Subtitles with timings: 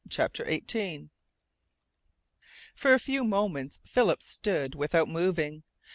[0.09, 1.11] CHAPTER EIGHTEEN
[2.73, 5.61] For a few moments Philip stood without moving.